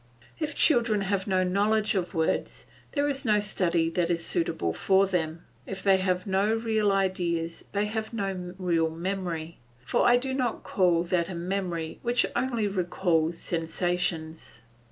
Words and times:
If 0.39 0.55
children 0.55 1.01
have 1.01 1.27
no 1.27 1.43
knowledge 1.43 1.93
of 1.93 2.15
words, 2.15 2.65
there 2.93 3.07
is 3.07 3.23
no 3.23 3.39
study 3.39 3.87
that 3.91 4.09
is 4.09 4.25
suitable 4.25 4.73
for 4.73 5.05
them. 5.05 5.45
If 5.67 5.83
they 5.83 5.97
have 5.97 6.25
no 6.25 6.55
real 6.55 6.91
ideas 6.91 7.65
they 7.71 7.85
have 7.85 8.11
no 8.11 8.55
real 8.57 8.89
memory, 8.89 9.59
for 9.85 10.07
I 10.07 10.17
do 10.17 10.33
not 10.33 10.63
call 10.63 11.03
that 11.03 11.29
a 11.29 11.35
memory 11.35 11.99
which 12.01 12.25
only 12.35 12.67
recalls 12.67 13.37
sensations. 13.37 14.63